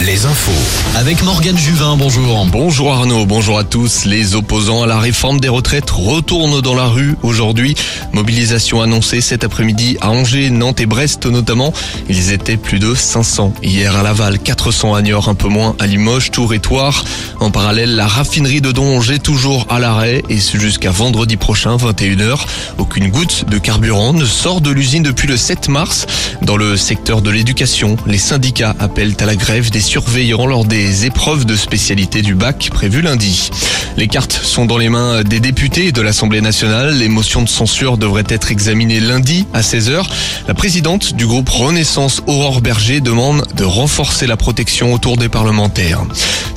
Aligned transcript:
les 0.00 0.24
infos. 0.24 0.52
Avec 0.96 1.24
Morgane 1.24 1.58
Juvin, 1.58 1.96
bonjour. 1.96 2.46
Bonjour 2.46 2.92
Arnaud, 2.92 3.26
bonjour 3.26 3.58
à 3.58 3.64
tous. 3.64 4.04
Les 4.04 4.36
opposants 4.36 4.82
à 4.84 4.86
la 4.86 5.00
réforme 5.00 5.40
des 5.40 5.48
retraites 5.48 5.90
retournent 5.90 6.60
dans 6.60 6.76
la 6.76 6.86
rue 6.86 7.16
aujourd'hui. 7.22 7.74
Mobilisation 8.12 8.82
annoncée 8.82 9.20
cet 9.20 9.42
après-midi 9.42 9.96
à 10.00 10.10
Angers, 10.10 10.50
Nantes 10.50 10.80
et 10.80 10.86
Brest 10.86 11.26
notamment. 11.26 11.72
Ils 12.08 12.30
étaient 12.30 12.56
plus 12.56 12.78
de 12.78 12.94
500 12.94 13.52
hier 13.60 13.96
à 13.96 14.04
Laval, 14.04 14.38
400 14.38 14.94
à 14.94 15.02
Niort, 15.02 15.28
un 15.28 15.34
peu 15.34 15.48
moins 15.48 15.74
à 15.80 15.88
Limoges, 15.88 16.30
Tours 16.30 16.54
et 16.54 16.60
Toire. 16.60 17.04
En 17.40 17.50
parallèle, 17.50 17.96
la 17.96 18.06
raffinerie 18.06 18.60
de 18.60 18.70
Donge 18.70 19.10
est 19.10 19.18
toujours 19.18 19.66
à 19.70 19.80
l'arrêt 19.80 20.22
et 20.28 20.38
ce 20.38 20.56
jusqu'à 20.56 20.92
vendredi 20.92 21.36
prochain, 21.36 21.76
21h. 21.76 22.38
Aucune 22.78 23.08
goutte 23.08 23.44
de 23.48 23.58
carburant 23.58 24.12
ne 24.12 24.24
sort 24.24 24.60
de 24.60 24.70
l'usine 24.70 25.02
depuis 25.02 25.26
le 25.26 25.36
7 25.36 25.68
mars. 25.68 26.06
Dans 26.42 26.56
le 26.56 26.76
secteur 26.76 27.22
de 27.22 27.30
l'éducation, 27.30 27.96
les 28.06 28.18
syndicats 28.18 28.76
appellent 28.78 29.16
à 29.18 29.26
la 29.26 29.34
grève 29.34 29.47
des 29.48 29.80
surveillants 29.80 30.46
lors 30.46 30.66
des 30.66 31.06
épreuves 31.06 31.46
de 31.46 31.56
spécialité 31.56 32.20
du 32.20 32.34
bac 32.34 32.68
prévues 32.70 33.00
lundi. 33.00 33.48
Les 33.96 34.06
cartes 34.06 34.38
sont 34.42 34.66
dans 34.66 34.76
les 34.76 34.90
mains 34.90 35.22
des 35.24 35.40
députés 35.40 35.90
de 35.90 36.02
l'Assemblée 36.02 36.42
nationale. 36.42 36.98
Les 36.98 37.08
motions 37.08 37.40
de 37.40 37.48
censure 37.48 37.96
devraient 37.96 38.26
être 38.28 38.52
examinées 38.52 39.00
lundi 39.00 39.46
à 39.54 39.62
16h. 39.62 40.04
La 40.48 40.52
présidente 40.52 41.14
du 41.14 41.26
groupe 41.26 41.48
Renaissance, 41.48 42.22
Aurore 42.26 42.60
Berger, 42.60 43.00
demande 43.00 43.46
de 43.56 43.64
renforcer 43.64 44.26
la 44.26 44.36
protection 44.36 44.92
autour 44.92 45.16
des 45.16 45.30
parlementaires. 45.30 46.02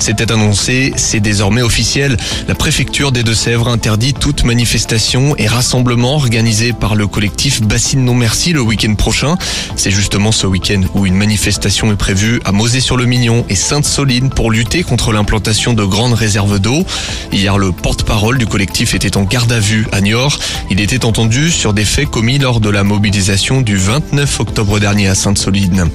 C'était 0.02 0.32
annoncé, 0.32 0.92
c'est 0.96 1.20
désormais 1.20 1.62
officiel. 1.62 2.16
La 2.48 2.56
préfecture 2.56 3.12
des 3.12 3.22
Deux-Sèvres 3.22 3.68
interdit 3.68 4.14
toute 4.14 4.42
manifestation 4.42 5.36
et 5.36 5.46
rassemblement 5.46 6.16
organisé 6.16 6.72
par 6.72 6.96
le 6.96 7.06
collectif 7.06 7.62
Bassine 7.62 8.04
Non 8.04 8.16
Merci 8.16 8.52
le 8.52 8.60
week-end 8.60 8.96
prochain. 8.96 9.36
C'est 9.76 9.92
justement 9.92 10.32
ce 10.32 10.48
week-end 10.48 10.80
où 10.94 11.06
une 11.06 11.14
manifestation 11.14 11.92
est 11.92 11.96
prévue 11.96 12.40
à 12.44 12.50
Mosée-sur-le-Mignon 12.50 13.46
et 13.48 13.54
Sainte-Soline 13.54 14.30
pour 14.30 14.50
lutter 14.50 14.82
contre 14.82 15.12
l'implantation 15.12 15.72
de 15.72 15.84
grandes 15.84 16.14
réserves 16.14 16.58
d'eau. 16.58 16.84
Hier, 17.30 17.56
le 17.56 17.70
porte-parole 17.70 18.38
du 18.38 18.46
collectif 18.48 18.96
était 18.96 19.16
en 19.16 19.22
garde 19.22 19.52
à 19.52 19.60
vue 19.60 19.86
à 19.92 20.00
Niort. 20.00 20.40
Il 20.68 20.80
était 20.80 21.04
entendu 21.04 21.48
sur 21.52 21.74
des 21.74 21.84
faits 21.84 22.10
commis 22.10 22.38
lors 22.40 22.58
de 22.58 22.70
la 22.70 22.82
mobilisation 22.82 23.60
du 23.60 23.76
29 23.76 24.40
octobre 24.40 24.80
dernier 24.80 25.06
à 25.06 25.14
Sainte-Soline. 25.14 25.88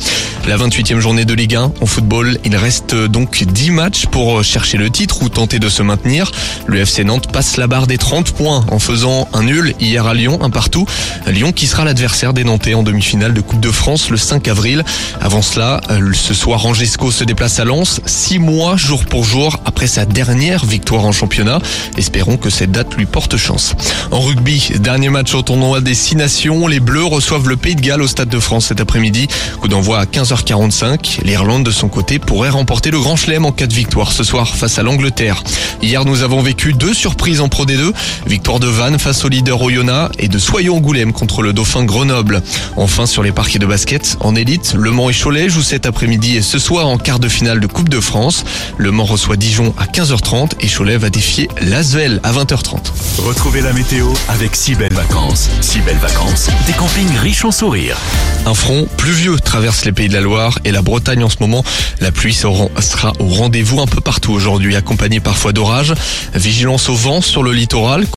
La 0.48 0.56
28e 0.56 1.00
journée 1.00 1.26
de 1.26 1.34
Ligue 1.34 1.56
1 1.56 1.74
en 1.82 1.86
football, 1.86 2.40
il 2.46 2.56
reste 2.56 2.96
donc 2.96 3.44
10 3.44 3.72
matchs 3.72 3.97
pour 4.06 4.44
chercher 4.44 4.78
le 4.78 4.90
titre 4.90 5.22
ou 5.22 5.30
tenter 5.30 5.60
de 5.60 5.70
se 5.70 5.82
maintenir. 5.82 6.32
Le 6.68 6.80
FC 6.80 7.04
Nantes 7.04 7.32
passe 7.32 7.58
la 7.58 7.68
barre 7.68 7.88
des 7.88 7.98
30 7.98 8.32
points 8.32 8.66
en 8.70 8.80
faisant 8.80 9.28
un 9.34 9.44
nul 9.44 9.74
hier 9.80 10.06
à 10.06 10.14
Lyon, 10.14 10.40
un 10.42 10.50
partout. 10.50 10.86
Lyon 11.26 11.52
qui 11.52 11.68
sera 11.68 11.84
l'adversaire 11.84 12.34
des 12.34 12.44
Nantais 12.44 12.74
en 12.74 12.84
demi-finale 12.84 13.34
de 13.34 13.42
Coupe 13.42 13.60
de 13.60 13.72
France 13.72 14.10
le 14.10 14.18
5 14.18 14.48
avril. 14.48 14.84
Avant 15.22 15.42
cela, 15.42 15.82
ce 16.14 16.34
soir, 16.34 16.62
Rangesco 16.62 17.12
se 17.12 17.24
déplace 17.24 17.60
à 17.60 17.66
Lens, 17.66 18.02
six 18.06 18.40
mois 18.40 18.78
jour 18.78 19.06
pour 19.06 19.24
jour 19.24 19.60
après 19.66 19.88
sa 19.88 20.06
dernière 20.06 20.66
victoire 20.66 21.06
en 21.06 21.12
championnat. 21.12 21.60
Espérons 21.98 22.38
que 22.38 22.50
cette 22.50 22.72
date 22.72 22.96
lui 22.96 23.06
porte 23.06 23.38
chance. 23.38 23.74
En 24.12 24.20
rugby, 24.20 24.72
dernier 24.80 25.10
match 25.10 25.34
au 25.34 25.42
tournoi 25.42 25.82
des 25.82 25.96
Six 25.96 26.16
Nations, 26.16 26.68
les 26.68 26.80
Bleus 26.80 27.06
reçoivent 27.06 27.48
le 27.48 27.58
Pays 27.58 27.76
de 27.76 27.82
Galles 27.82 28.02
au 28.02 28.08
Stade 28.08 28.30
de 28.30 28.40
France 28.40 28.68
cet 28.68 28.82
après-midi. 28.82 29.28
Coup 29.60 29.68
d'envoi 29.68 30.00
à 30.00 30.06
15h45. 30.06 31.24
L'Irlande, 31.24 31.64
de 31.64 31.72
son 31.72 31.90
côté, 31.90 32.20
pourrait 32.20 32.50
remporter 32.50 32.92
le 32.92 33.00
Grand 33.00 33.16
Chelem 33.16 33.46
en 33.46 33.52
cas 33.52 33.68
de 33.68 33.74
victoire 33.74 33.87
ce 34.06 34.24
soir 34.24 34.56
face 34.56 34.78
à 34.78 34.84
l'Angleterre. 34.84 35.44
Hier, 35.82 36.06
nous 36.06 36.22
avons 36.22 36.42
vécu 36.42 36.74
deux 36.74 36.94
surprises 36.94 37.42
en 37.42 37.50
Pro 37.50 37.66
D2. 37.66 37.92
Victoire 38.28 38.60
de 38.60 38.68
Vannes 38.68 39.00
face 39.00 39.26
au 39.26 39.30
leader 39.30 39.60
Oyonnax 39.62 40.16
et 40.20 40.28
de 40.28 40.38
Soyons-Angoulême 40.38 41.14
contre 41.14 41.42
le 41.42 41.52
Dauphin 41.52 41.84
Grenoble. 41.84 42.44
Enfin, 42.76 43.06
sur 43.08 43.24
les 43.24 43.32
parquets 43.32 43.60
de 43.60 43.66
basket, 43.66 44.18
en 44.20 44.36
élite, 44.36 44.76
Le 44.78 44.92
Mans 44.92 45.10
et 45.10 45.14
Cholet 45.14 45.50
jouent 45.50 45.64
cet 45.64 45.88
après-midi 45.88 46.38
et 46.38 46.42
ce 46.44 46.60
soir 46.60 46.88
en 46.88 46.98
quart 46.98 47.20
de 47.20 47.28
finale 47.28 47.60
de 47.60 47.68
Coupe 47.68 47.90
de 47.90 48.00
France. 48.00 48.44
Le 48.78 48.92
Mans 48.92 49.06
reçoit 49.06 49.36
Dijon 49.36 49.74
à 49.80 49.86
15h30 49.86 50.52
et 50.62 50.68
Cholet 50.68 50.98
va 50.98 51.10
défier 51.10 51.50
Lasvel 51.62 52.20
à 52.24 52.32
20h30. 52.32 52.92
Retrouvez 53.26 53.62
la 53.62 53.74
météo 53.74 54.10
avec 54.30 54.56
si 54.56 54.76
belles 54.76 54.94
vacances. 54.94 55.50
Si 55.62 55.80
belles 55.80 55.98
vacances, 55.98 56.50
des 56.68 56.74
campings 56.74 57.18
riches 57.18 57.46
en 57.46 57.52
sourires. 57.52 57.98
Un 58.46 58.54
front 58.54 58.88
pluvieux 58.98 59.40
traverse 59.40 59.86
les 59.86 59.92
pays 59.92 60.08
de 60.08 60.14
la 60.14 60.22
Loire 60.22 60.60
et 60.66 60.72
la 60.72 60.82
Bretagne 60.82 61.24
en 61.24 61.30
ce 61.30 61.38
moment. 61.40 61.64
La 62.00 62.12
pluie 62.12 62.34
sera 62.34 63.14
au 63.20 63.28
rendez-vous 63.28 63.77
un 63.84 63.88
peu 63.88 64.02
partout 64.02 64.32
aujourd'hui, 64.32 64.76
accompagnée 64.76 65.20
parfois 65.20 65.54
d'orages. 65.54 65.94
Vigilance 66.34 66.90
au 66.90 66.96
vent 66.96 67.22
sur 67.22 67.44
le 67.44 67.52
littoral. 67.52 68.06